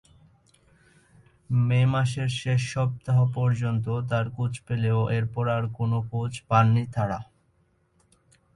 মে 1.59 1.81
মাসের 1.85 2.29
শেষ 2.41 2.61
সপ্তাহ 2.73 3.17
পর্যন্ত 3.33 3.85
তার 4.09 4.25
খোঁজ 4.35 4.53
পেলেও 4.67 4.99
এরপর 5.09 5.45
তার 5.47 5.63
কোনো 5.77 5.97
খোঁজ 6.09 6.33
পাননি 6.49 6.83
তারা। 6.93 7.19